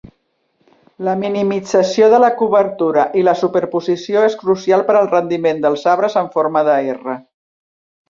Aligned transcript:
La 1.07 1.13
minimització 1.23 2.07
de 2.13 2.21
la 2.23 2.31
cobertura 2.39 3.05
i 3.21 3.25
la 3.29 3.37
superposició 3.43 4.27
és 4.31 4.41
crucial 4.43 4.85
per 4.91 4.99
al 5.03 5.11
rendiment 5.15 5.63
dels 5.69 5.89
arbres 5.97 6.21
en 6.25 6.35
forma 6.39 6.69
de 6.73 6.81
R. 6.99 7.21